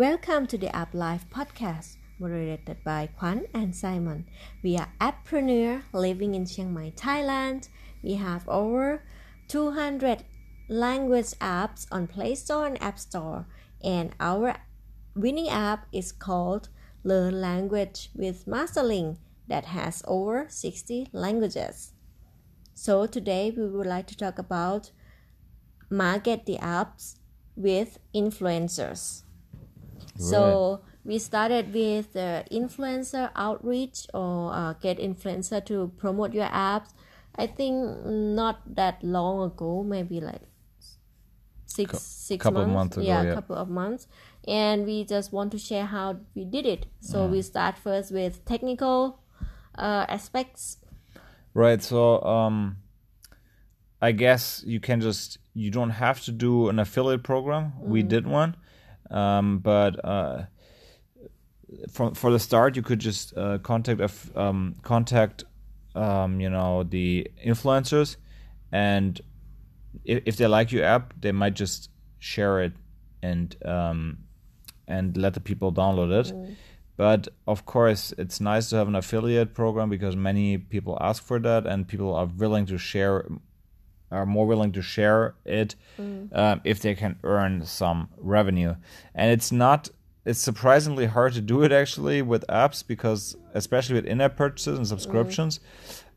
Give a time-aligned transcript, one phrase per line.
[0.00, 4.24] Welcome to the App Life podcast, moderated by Kwan and Simon.
[4.62, 7.68] We are appreneur living in Chiang Mai, Thailand.
[8.02, 9.02] We have over
[9.48, 10.24] 200
[10.70, 13.46] language apps on Play Store and App Store,
[13.84, 14.56] and our
[15.14, 16.70] winning app is called
[17.04, 21.92] Learn Language with Masterlink that has over 60 languages.
[22.72, 24.92] So today we would like to talk about
[25.90, 27.16] market the apps
[27.54, 29.24] with influencers.
[30.20, 36.90] So we started with the influencer outreach or uh, get influencer to promote your apps.
[37.36, 40.42] I think not that long ago, maybe like
[41.66, 42.96] six Cou- six couple of months.
[42.96, 43.34] months ago, yeah, yeah.
[43.34, 44.08] couple of months.
[44.46, 46.86] And we just want to share how we did it.
[47.00, 47.30] So Mm.
[47.30, 49.20] we start first with technical
[49.78, 50.78] uh, aspects.
[51.54, 51.82] Right.
[51.82, 52.76] So um,
[54.02, 57.72] I guess you can just you don't have to do an affiliate program.
[57.80, 58.56] We did one,
[59.10, 60.44] um, but uh,
[61.90, 65.44] for for the start, you could just uh, contact a f- um, contact
[65.94, 68.16] um, you know the influencers,
[68.72, 69.20] and
[70.04, 72.72] if, if they like your app, they might just share it
[73.22, 74.18] and um,
[74.86, 76.32] and let the people download it.
[76.96, 81.38] But of course, it's nice to have an affiliate program because many people ask for
[81.40, 83.26] that, and people are willing to share,
[84.10, 85.74] are more willing to share it
[86.32, 88.74] um, if they can earn some revenue.
[89.14, 89.88] And it's not,
[90.24, 94.86] it's surprisingly hard to do it actually with apps because, especially with in-app purchases and
[94.86, 95.60] subscriptions,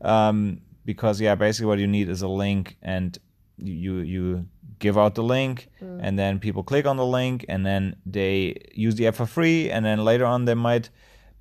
[0.00, 3.18] um, because yeah, basically what you need is a link and
[3.56, 4.46] you you
[4.80, 8.96] give out the link and then people click on the link and then they use
[8.96, 10.90] the app for free and then later on they might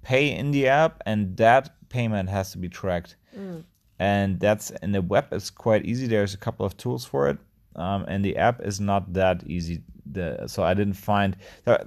[0.03, 3.15] pay in the app and that payment has to be tracked
[3.99, 6.07] and that's in the web it's quite easy.
[6.07, 7.37] There's a couple of tools for it.
[7.75, 9.81] Um, and the app is not that easy.
[10.05, 11.81] The, so i didn't find there,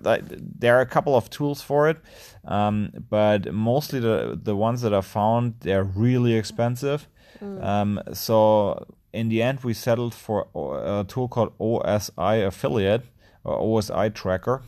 [0.59, 1.98] there are a couple of tools for it.
[2.45, 7.07] Um, but mostly the the ones that i found they're really expensive.
[7.42, 13.05] Um, so in the end we settled for a tool called osi affiliate
[13.45, 14.63] or osi tracker.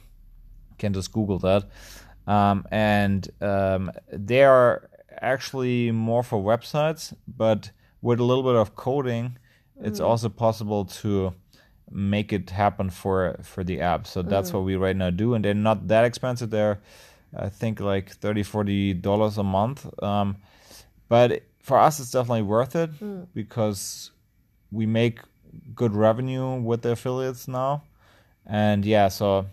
[0.70, 1.64] You can just google that.
[2.26, 4.90] Um, and um, they are
[5.22, 7.70] actually more for websites but
[8.02, 9.36] with a little bit of coding
[9.80, 10.04] it's mm.
[10.04, 11.32] also possible to
[11.90, 14.06] make it happen for for the app.
[14.06, 14.54] So that's mm.
[14.54, 16.50] what we right now do and they're not that expensive.
[16.50, 16.80] They're
[17.36, 19.86] i think like 30 40 dollars a month.
[20.02, 20.36] Um,
[21.08, 23.26] but for us it's definitely worth it mm.
[23.34, 24.10] because
[24.70, 25.20] we make
[25.74, 27.82] good revenue with the affiliates now.
[28.46, 29.46] And yeah so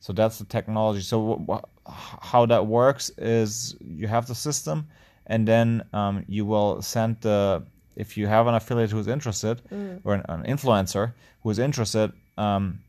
[0.00, 1.00] so that's the technology.
[1.00, 4.86] So what wh- how that works is you have the system
[5.26, 7.62] and then um, you will send the
[7.96, 9.62] if you have an affiliate who's interested
[10.04, 12.80] or an, an influencer who's interested um,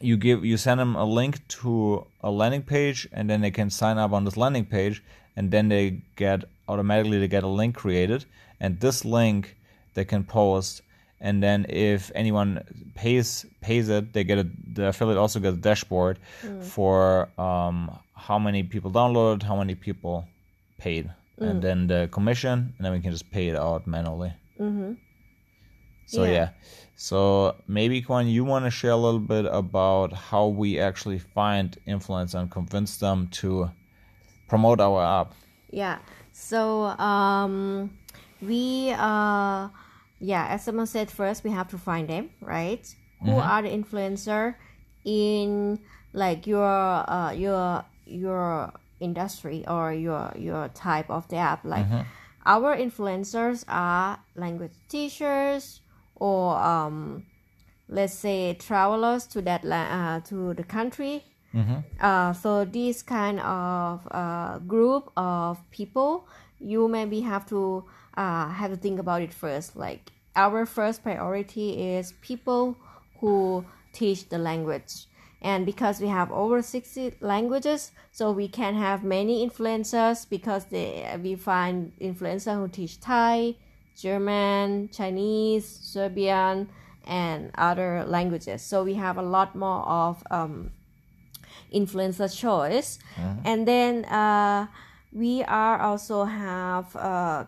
[0.00, 3.70] you give you send them a link to a landing page and then they can
[3.70, 5.02] sign up on this landing page
[5.36, 8.24] and then they get automatically they get a link created
[8.58, 9.56] and this link
[9.94, 10.82] they can post
[11.20, 12.62] and then if anyone
[12.94, 16.18] pays pays it they get a the affiliate also gets a dashboard
[16.60, 20.24] for um, how many people downloaded how many people
[20.78, 24.92] paid and then the commission and then we can just pay it out manually Mm-hmm.
[26.06, 26.32] so Yeah.
[26.32, 26.48] yeah.
[26.96, 31.74] So maybe Kwan, you want to share a little bit about how we actually find
[31.86, 33.70] influence and convince them to
[34.48, 35.32] promote our app.
[35.70, 35.96] Yeah.
[36.32, 36.60] So
[37.00, 37.88] um,
[38.42, 39.68] we uh,
[40.20, 42.86] yeah, as someone said first, we have to find them, right?
[43.24, 44.54] Who are the influencer
[45.04, 45.78] in
[46.12, 51.64] like your uh your your industry or your your type of the app?
[51.64, 51.86] Like
[52.46, 55.80] our influencers are language teachers
[56.16, 57.24] or um,
[57.88, 61.22] let's say travelers to that uh, to the country
[62.00, 66.26] uh, so this kind of uh, group of people
[66.60, 67.84] you maybe have to
[68.16, 69.76] uh, have to think about it first.
[69.76, 72.76] Like our first priority is people
[73.20, 75.06] who teach the language.
[75.42, 81.18] And because we have over 60 languages so we can have many influencers because they
[81.22, 83.56] we find influencers who teach thai
[83.96, 86.68] german chinese serbian
[87.04, 88.62] and other languages.
[88.62, 90.70] So we have a lot more of um,
[91.74, 92.98] influencer choice.
[93.44, 94.68] And then uh,
[95.12, 97.44] we are also have uh,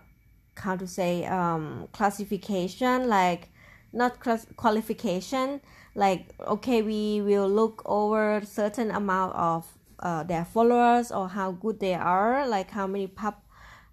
[0.56, 3.48] how to say um, classification like
[3.92, 5.60] not class- qualification
[5.94, 9.66] like okay we will look over certain amount of
[10.00, 13.34] uh, their followers or how good they are like how many pub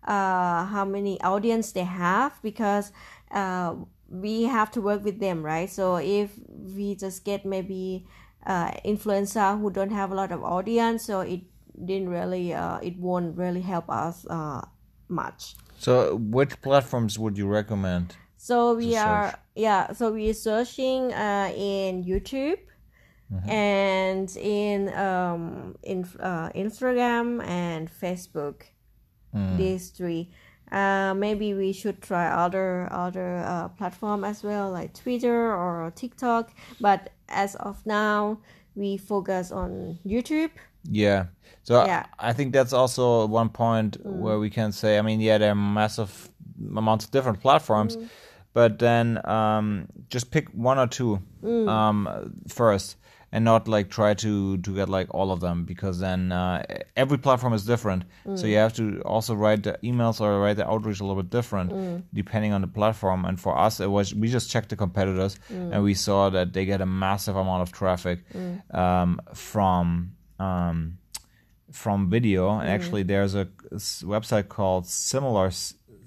[0.07, 2.91] uh, how many audience they have because
[3.31, 3.75] uh,
[4.09, 5.69] we have to work with them right?
[5.69, 8.07] So if we just get maybe
[8.45, 11.41] uh, influencer who don't have a lot of audience so it
[11.85, 14.65] didn't really uh, it won't really help us uh,
[15.07, 18.15] much So, which platforms would you recommend?
[18.41, 19.39] so we are search.
[19.55, 22.59] yeah so we're searching uh, in youtube
[23.31, 23.49] Mm-hmm.
[23.49, 28.57] and in um in uh, instagram and facebook
[29.35, 29.57] Mm.
[29.57, 30.31] these three
[30.71, 36.49] uh, maybe we should try other other uh, platform as well like twitter or tiktok
[36.81, 38.39] but as of now
[38.79, 40.51] we focus on youtube.
[40.89, 41.25] Yeah.
[41.63, 42.05] So Yeah.
[42.17, 45.55] I think that's also one point where we can say, I mean, yeah, there are
[45.55, 46.29] massive
[46.75, 47.97] amounts of different platforms,
[48.53, 51.19] but then um, just pick one or two
[51.67, 52.95] um, first
[53.31, 56.63] and not like try to, to get like all of them because then uh,
[56.95, 58.03] every platform is different.
[58.35, 61.29] So you have to also write the emails or write the outreach a little bit
[61.29, 61.71] different
[62.13, 63.25] depending on the platform.
[63.25, 65.37] And for us, it was, we just checked the competitors
[65.73, 68.19] and we saw that they get a massive amount of traffic
[68.71, 70.97] um, from um,
[71.71, 72.57] from video.
[72.57, 73.47] And actually, there's a
[74.03, 75.51] website called Similar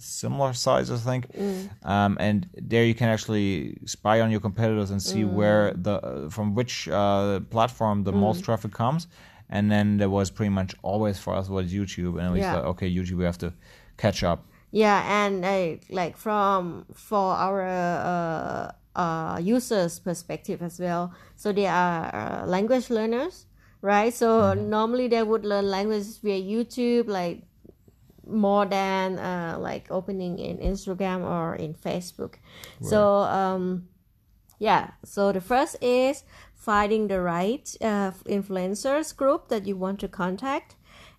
[0.03, 1.27] Similar Sites, I think,
[1.85, 6.29] um, and there you can actually spy on your competitors and see where the uh,
[6.31, 9.07] from which uh, platform the most traffic comes.
[9.49, 12.53] And then there was pretty much always for us was YouTube, and we Yeah.
[12.53, 13.53] thought, okay, YouTube, we have to
[13.97, 14.41] catch up.
[14.75, 18.73] yeah and uh, like from for our uh,
[19.03, 21.13] uh, users perspective as well.
[21.37, 23.47] So they are uh, language learners
[23.83, 24.15] right?
[24.15, 27.43] So normally they would learn language via youtube like
[28.33, 32.35] more than uh, like opening in instagram or in facebook.
[32.81, 33.89] So um
[34.59, 34.93] yeah.
[35.05, 36.23] So the first is
[36.55, 40.77] finding the right uh, influencers group that you want to contact.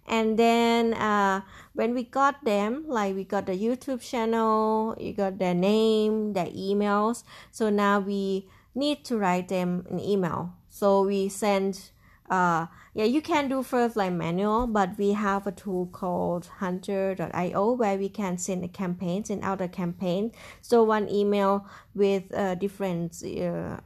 [0.07, 1.41] And then uh,
[1.73, 6.47] when we got them like we got the youtube channel you got their name their
[6.47, 7.23] emails.
[7.51, 10.53] So now we need to write them an email.
[10.69, 11.91] So we send
[12.29, 17.71] uh, yeah you can do first like manual but we have a tool called hunter.io
[17.73, 20.31] where we can send a campaign send out a campaign
[20.61, 23.77] so one email with uh, different uh,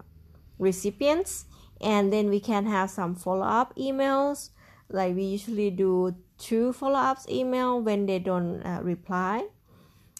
[0.59, 1.45] recipients
[1.81, 4.49] and then we can have some follow-up emails.
[4.89, 9.45] Like we usually do two follow-ups email when they don't uh, reply.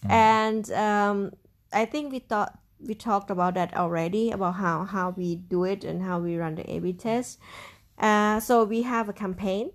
[0.08, 1.32] And um,
[1.72, 5.84] i think we thought we talked about that already about how how we do it
[5.84, 7.38] and how we run the a-b test
[7.98, 9.70] uh, so we have a campaign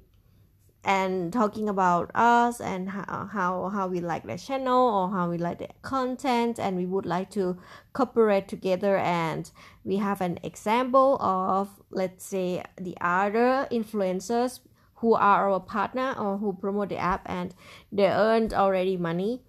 [0.85, 5.37] and talking about us and how, how how we like the channel or how we
[5.37, 6.59] like the content.
[6.59, 7.57] And we would like to
[7.93, 8.97] cooperate together.
[8.97, 9.49] And
[9.83, 14.59] we have an example of let's say the other influencers
[14.95, 17.55] who are our partner or who promote the app and
[17.91, 19.41] they earned already money.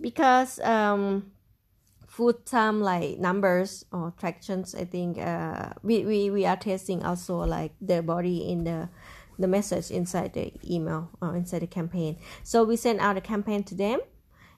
[0.00, 1.32] Because um
[2.18, 7.36] full time like numbers or tractions i think uh we, we we are testing also
[7.38, 8.88] like the body in the
[9.38, 12.18] the message inside the email or inside the campaign.
[12.42, 14.00] So we send out a campaign to them.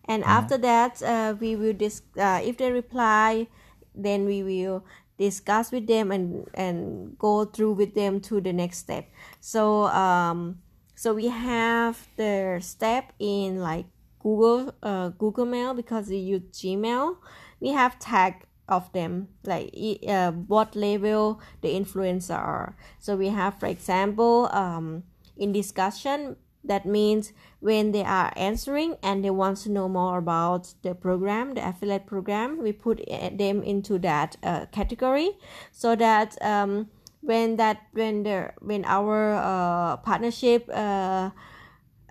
[0.07, 3.47] And after that uh, we will dis- uh, if they reply
[3.95, 4.85] then we will
[5.19, 9.07] discuss with them and and go through with them to the next step.
[9.41, 10.59] So um
[10.95, 13.87] so we have the step in like
[14.21, 17.17] google uh, google mail because we use gmail
[17.61, 19.29] we have tag of them.
[19.45, 19.75] Like
[20.09, 22.77] uh, what level the influencer are.
[22.99, 25.03] So we have for example um,
[25.37, 30.75] in discussion that means when they are answering and they want to know more about
[30.83, 35.33] the program the affiliate program we put uh, them into that uh, category.
[35.73, 36.89] So that um,
[37.21, 41.31] when that when the when our uh, partnership uh,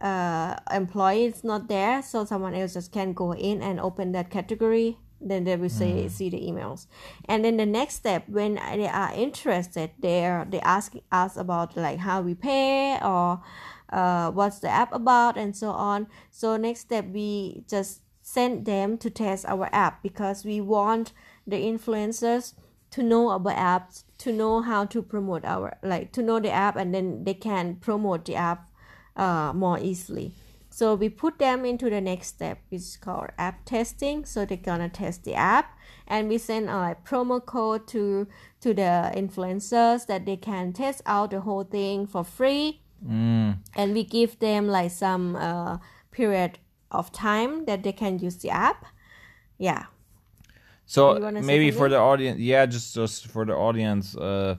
[0.02, 4.30] uh, employee is not there so someone else just can go in and open that
[4.30, 6.88] category then they will say see the emails.
[7.26, 12.00] And then the next step when they are interested they're they ask us about like
[12.00, 13.42] how we pay or
[13.92, 16.08] uh, what's the app about and so on.
[16.32, 21.14] So next step we just send them to test our app because we want
[21.48, 22.54] the influencers
[22.92, 26.76] to know about apps to know how to promote our like to know the app
[26.76, 28.70] and then they can promote the app
[29.16, 30.34] uh, more easily
[30.70, 34.26] so we put them into the next step which is called app testing.
[34.26, 38.28] So they're gonna test the app and we send a like, promo code to
[38.62, 42.82] to the influencers that they can test out the whole thing for free.
[43.08, 43.60] Mm.
[43.78, 45.78] and we give them like some uh,
[46.12, 46.60] period
[46.92, 48.86] of time that they can use the app.
[49.58, 49.86] Yeah.
[50.86, 54.56] So You wanna say maybe for the audience, yeah, just just for the audience, uh,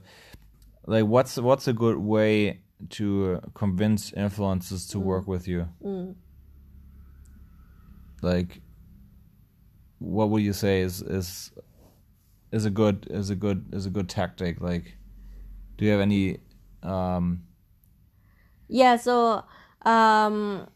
[0.87, 2.61] like what's what's a good way
[2.91, 4.91] to uh, convince influencers Mm.
[4.93, 5.69] to work with you?
[8.23, 8.61] Like,
[9.99, 11.53] what would you say is is
[12.53, 14.61] is a good is a good is a good tactic?
[14.61, 14.97] Like
[15.77, 16.39] do you have any
[16.83, 17.43] um
[18.69, 19.43] yeah so
[19.83, 20.67] um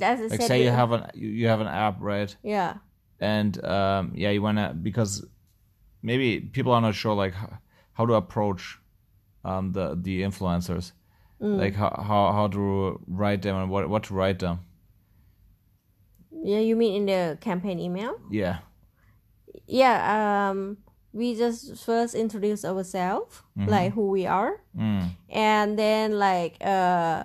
[0.00, 2.74] as I like said say you have an you you have an app right yeah
[3.20, 5.24] and um yeah you wanna because
[6.02, 7.58] maybe people are not sure like how,
[7.92, 8.78] how to approach
[9.44, 10.92] um the the influencers
[11.40, 14.60] like how, how how to write them and what what to write them.
[16.30, 18.18] Yeah you mean in the campaign email?
[18.30, 18.58] Yeah.
[19.66, 20.78] Yeah um
[21.12, 24.60] we just first introduce ourselves like who we are.
[24.76, 25.10] Mm.
[25.30, 27.24] and then like uh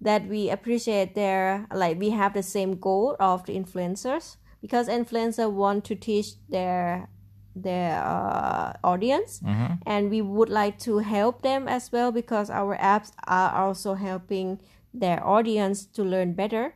[0.00, 4.36] that we appreciate their like we have the same goal of the influencers.
[4.60, 7.08] Because influencers want to teach their
[7.62, 9.40] their uh, audience.
[9.86, 14.60] And we would like to help them as well because our apps are also helping
[14.94, 16.74] their audience to learn better.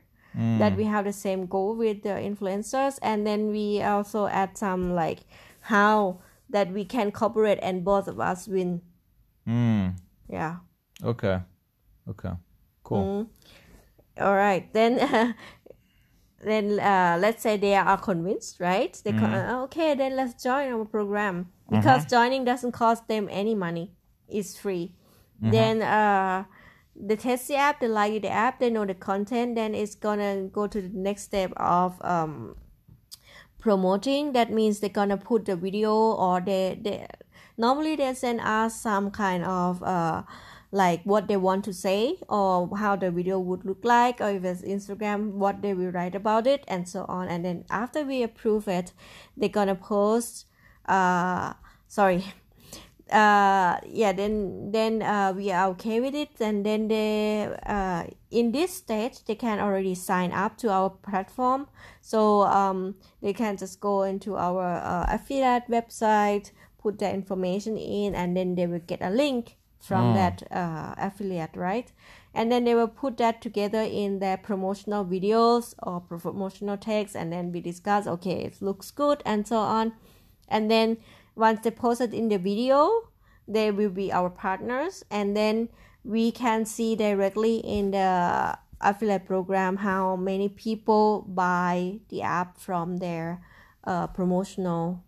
[0.59, 2.99] That we have the same goal with the influencers.
[3.03, 5.21] And then we also add some like
[5.61, 8.81] how that we can cooperate and both of us win.
[9.47, 9.97] Mm.
[10.29, 10.57] yeah.
[11.05, 11.41] Okay.
[12.09, 12.31] Okay.
[12.85, 13.29] Cool.
[14.21, 14.73] All right.
[14.73, 15.35] Then
[16.43, 19.01] then uh, let's say they are convinced right?
[19.05, 21.51] They co- uh, okay then let's join our program.
[21.71, 23.93] Because joining doesn't cost them any money.
[24.29, 24.95] It's free.
[25.41, 26.45] Then uh,
[26.95, 30.43] they test the app they like the app they know the content then it's gonna
[30.53, 32.57] go to the next step of um,
[33.59, 34.33] promoting.
[34.33, 37.07] That means they're gonna put the video or they, they
[37.57, 40.23] normally they send us some kind of uh
[40.73, 44.43] like what they want to say or how the video would look like or if
[44.43, 47.29] it's instagram what they will write about it and so on.
[47.29, 48.93] And then after we approve it
[49.37, 50.47] they're gonna post
[50.87, 51.53] uh
[51.87, 52.25] sorry
[53.13, 56.31] uh yeah then then uh we are okay with it.
[56.41, 61.69] And then they uh in this stage they can already sign up to our platform.
[62.01, 66.51] So um they can just go into our uh, affiliate website
[66.83, 71.57] put their information in and then they will get a link from that uh, affiliate
[71.57, 71.93] right?
[72.35, 77.33] And then they will put that together in their promotional videos or promotional text and
[77.33, 79.93] then we discuss okay it looks good and so on.
[80.49, 80.99] And then
[81.35, 83.09] once they post it in the video
[83.49, 85.69] they will be our partners and then
[86.05, 92.99] we can see directly in the affiliate program how many people buy the app from
[92.99, 93.43] their
[93.85, 95.03] uh, promotional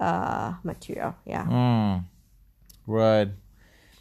[0.00, 1.14] uh, material.
[1.24, 1.44] Yeah.
[1.44, 2.04] Mm.
[2.86, 3.28] Right.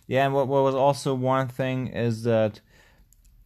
[0.07, 2.61] Yeah, and what, what was also one thing is that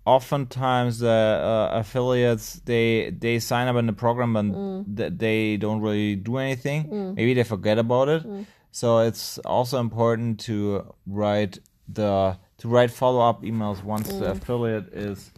[0.05, 4.97] oftentimes the uh, affiliates they they sign up in the program and mm.
[4.97, 6.87] th- they don't really do anything.
[6.87, 7.15] Mm.
[7.15, 8.23] Maybe they forget about it.
[8.23, 8.45] Mm.
[8.71, 14.93] So it's also important to write the to write follow up emails once the affiliate
[14.93, 15.31] is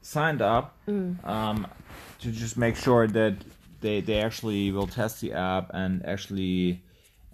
[0.00, 0.76] signed up.
[0.88, 1.66] Um,
[2.20, 3.36] to just make sure that
[3.80, 6.82] they they actually will test the app and actually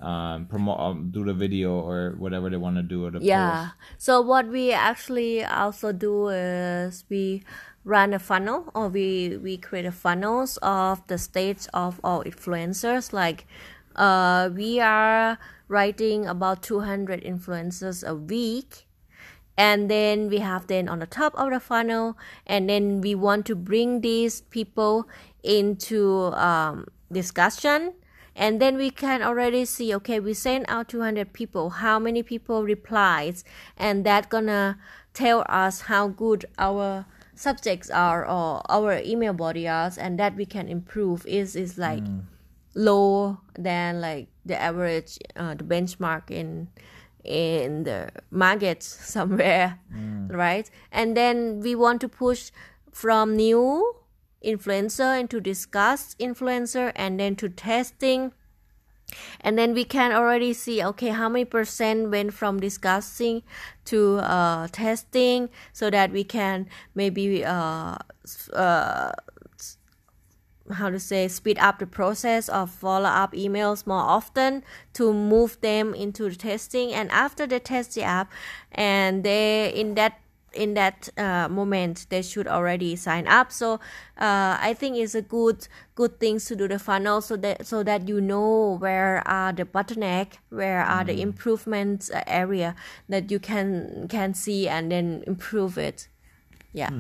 [0.01, 3.71] um, promote um, do the video or whatever they want to do or the Yeah.
[3.99, 7.43] So what we actually also do is we
[7.85, 13.13] run a funnel or we we create a funnels of the states of all influencers.
[13.13, 13.47] Like
[13.97, 18.87] uh we are writing about 200 influencers a week.
[19.57, 23.47] And then we have then on the top of the funnel and then we want
[23.47, 25.09] to bring these people
[25.45, 27.95] into um, discussion
[28.37, 31.71] and then we can already see okay we send out 200 people.
[31.71, 33.45] How many people replies?
[33.77, 34.79] And that gonna
[35.13, 40.47] tell us how good our subjects are or our email body is and that we
[40.47, 41.27] can improve.
[41.27, 42.03] Is is like
[42.75, 46.69] low than like the average uh, the benchmark in
[47.23, 48.83] in the market
[49.15, 49.79] somewhere
[50.29, 50.71] right?
[50.91, 52.51] And then we want to push
[52.91, 53.97] from new
[54.45, 58.33] influencer into discuss influencer and then to testing.
[59.41, 63.43] And then we can already see okay how many percent went from discussing
[63.87, 67.97] to uh, testing so that we can maybe uh,
[68.53, 69.13] uh,
[70.73, 74.63] how to say speed up the process of follow up emails more often
[74.95, 76.93] to move them into the testing.
[76.93, 78.33] And after they test the app
[78.73, 80.21] and they in that
[80.55, 83.53] in that uh, moment they should already sign up.
[83.53, 83.81] So
[84.19, 87.83] uh, i think it's a good good things to do the funnel so that so
[87.83, 92.75] that you know where are the bottleneck where are the improvements uh, area
[93.09, 96.09] that you can can see and then improve it.
[96.73, 96.91] Yeah.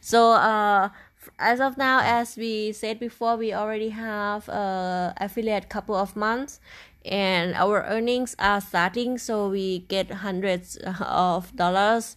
[0.00, 0.90] So uh
[1.38, 6.60] as of now as we said before we already have uh affiliate couple of months
[7.04, 9.16] and our earnings are starting.
[9.18, 12.16] So we get hundreds of dollars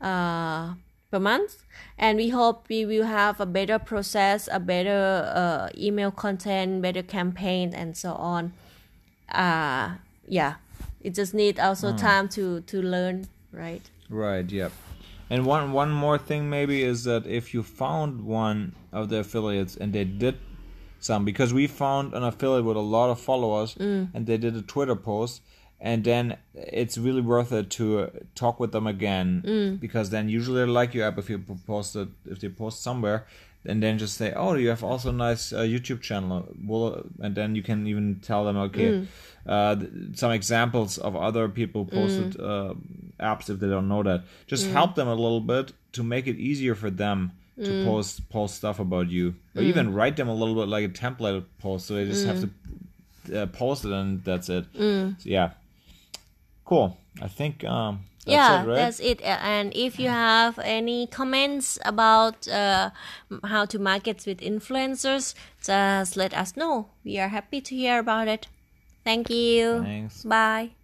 [0.00, 0.74] uh
[1.10, 1.64] per month
[1.96, 7.02] and we hope we will have a better process a better uh, email content better
[7.02, 8.52] campaign and so on
[9.32, 9.90] uh
[10.26, 10.54] yeah
[11.00, 13.88] it just need also time to to learn right?
[14.10, 14.50] Right.
[14.50, 14.72] Yep.
[15.30, 19.76] And one one more thing maybe is that if you found one of the affiliates
[19.76, 20.36] and they did
[21.00, 24.08] some because we found an affiliate with a lot of followers Mm.
[24.14, 25.42] and they did a Twitter post
[25.80, 29.80] and then it's really worth it to uh, talk with them again Mm.
[29.80, 33.26] because then usually they like your app if you post it if they post somewhere
[33.64, 37.34] and then just say oh you have also a nice uh, YouTube channel well and
[37.34, 39.06] then you can even tell them okay Mm.
[39.46, 42.44] uh, th- some examples of other people posted Mm.
[42.50, 42.74] uh,
[43.20, 46.36] apps if they don't know that just help them a little bit to make it
[46.38, 47.64] easier for them Mm.
[47.66, 50.92] to post post stuff about you or even write them a little bit like a
[51.04, 52.48] template post so they just have to
[53.42, 55.20] uh, post it and that's it Mm.
[55.20, 55.50] so, yeah
[56.68, 58.76] cool i think um that's yeah, it, right?
[58.76, 59.22] that's it.
[59.22, 62.90] And if you have any comments about uh,
[63.44, 65.34] how to market with influencers,
[65.64, 66.90] just let us know.
[67.04, 68.48] We are happy to hear about it.
[69.02, 69.82] Thank you.
[69.82, 70.24] Thanks.
[70.24, 70.77] Bye.